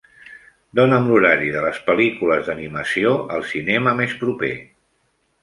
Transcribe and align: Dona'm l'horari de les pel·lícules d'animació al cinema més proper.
Dona'm 0.77 1.03
l'horari 1.09 1.51
de 1.55 1.61
les 1.65 1.81
pel·lícules 1.89 2.49
d'animació 2.49 3.13
al 3.37 3.47
cinema 3.53 3.95
més 4.01 4.19
proper. 4.25 4.53